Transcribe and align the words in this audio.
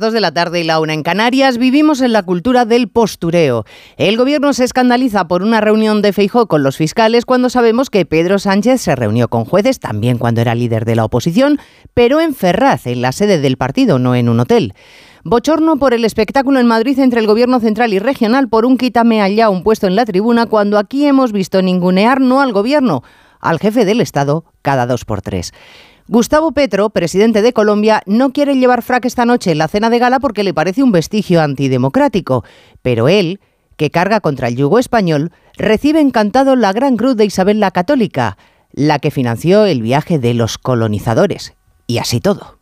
Dos 0.00 0.14
de 0.14 0.22
la 0.22 0.32
tarde 0.32 0.60
y 0.60 0.64
la 0.64 0.80
una 0.80 0.94
en 0.94 1.02
Canarias, 1.02 1.58
vivimos 1.58 2.00
en 2.00 2.14
la 2.14 2.22
cultura 2.22 2.64
del 2.64 2.88
postureo. 2.88 3.66
El 3.98 4.16
gobierno 4.16 4.54
se 4.54 4.64
escandaliza 4.64 5.28
por 5.28 5.42
una 5.42 5.60
reunión 5.60 6.00
de 6.00 6.14
Feijó 6.14 6.46
con 6.48 6.62
los 6.62 6.78
fiscales 6.78 7.26
cuando 7.26 7.50
sabemos 7.50 7.90
que 7.90 8.06
Pedro 8.06 8.38
Sánchez 8.38 8.80
se 8.80 8.96
reunió 8.96 9.28
con 9.28 9.44
jueces, 9.44 9.78
también 9.78 10.16
cuando 10.16 10.40
era 10.40 10.54
líder 10.54 10.86
de 10.86 10.96
la 10.96 11.04
oposición, 11.04 11.58
pero 11.92 12.18
en 12.22 12.34
Ferraz, 12.34 12.86
en 12.86 13.02
la 13.02 13.12
sede 13.12 13.40
del 13.40 13.58
partido, 13.58 13.98
no 13.98 14.14
en 14.14 14.30
un 14.30 14.40
hotel. 14.40 14.72
Bochorno 15.22 15.76
por 15.76 15.92
el 15.92 16.06
espectáculo 16.06 16.60
en 16.60 16.66
Madrid 16.66 16.98
entre 16.98 17.20
el 17.20 17.26
gobierno 17.26 17.60
central 17.60 17.92
y 17.92 17.98
regional 17.98 18.48
por 18.48 18.64
un 18.64 18.78
quítame 18.78 19.20
allá 19.20 19.50
un 19.50 19.62
puesto 19.62 19.86
en 19.86 19.96
la 19.96 20.06
tribuna 20.06 20.46
cuando 20.46 20.78
aquí 20.78 21.04
hemos 21.04 21.30
visto 21.30 21.60
ningunear 21.60 22.22
no 22.22 22.40
al 22.40 22.54
gobierno, 22.54 23.02
al 23.38 23.58
jefe 23.58 23.84
del 23.84 24.00
Estado 24.00 24.46
cada 24.62 24.86
dos 24.86 25.04
por 25.04 25.20
tres. 25.20 25.52
Gustavo 26.10 26.50
Petro, 26.50 26.90
presidente 26.90 27.40
de 27.40 27.52
Colombia, 27.52 28.02
no 28.04 28.32
quiere 28.32 28.56
llevar 28.56 28.82
frac 28.82 29.04
esta 29.04 29.24
noche 29.24 29.52
en 29.52 29.58
la 29.58 29.68
cena 29.68 29.90
de 29.90 30.00
gala 30.00 30.18
porque 30.18 30.42
le 30.42 30.52
parece 30.52 30.82
un 30.82 30.90
vestigio 30.90 31.40
antidemocrático, 31.40 32.42
pero 32.82 33.08
él, 33.08 33.38
que 33.76 33.92
carga 33.92 34.18
contra 34.18 34.48
el 34.48 34.56
yugo 34.56 34.80
español, 34.80 35.30
recibe 35.56 36.00
encantado 36.00 36.56
la 36.56 36.72
Gran 36.72 36.96
Cruz 36.96 37.14
de 37.14 37.26
Isabel 37.26 37.60
la 37.60 37.70
Católica, 37.70 38.38
la 38.72 38.98
que 38.98 39.12
financió 39.12 39.66
el 39.66 39.82
viaje 39.82 40.18
de 40.18 40.34
los 40.34 40.58
colonizadores. 40.58 41.54
Y 41.86 41.98
así 41.98 42.18
todo. 42.18 42.58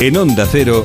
En 0.00 0.18
Onda 0.18 0.46
Cero, 0.50 0.84